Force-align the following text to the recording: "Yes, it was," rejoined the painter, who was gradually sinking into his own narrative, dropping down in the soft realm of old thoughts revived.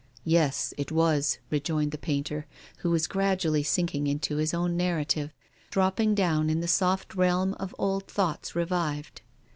"Yes, 0.25 0.73
it 0.79 0.91
was," 0.91 1.37
rejoined 1.51 1.91
the 1.91 1.97
painter, 1.99 2.47
who 2.77 2.89
was 2.89 3.05
gradually 3.05 3.61
sinking 3.61 4.07
into 4.07 4.37
his 4.37 4.51
own 4.51 4.75
narrative, 4.75 5.31
dropping 5.69 6.15
down 6.15 6.49
in 6.49 6.59
the 6.59 6.67
soft 6.67 7.13
realm 7.13 7.53
of 7.59 7.75
old 7.77 8.07
thoughts 8.07 8.55
revived. 8.55 9.21